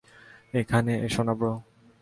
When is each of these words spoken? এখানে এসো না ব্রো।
এখানে 0.53 0.91
এসো 1.05 1.21
না 1.27 1.33
ব্রো। 1.39 1.53